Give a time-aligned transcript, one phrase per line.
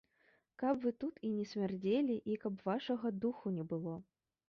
[0.63, 3.99] Каб вы тут і не смярдзелі і каб вашага духу не было!